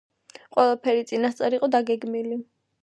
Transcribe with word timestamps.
ყველაფერი 0.55 1.05
წინასწარ 1.11 1.59
იყო 1.61 1.71
დაგეგმილი. 1.77 2.45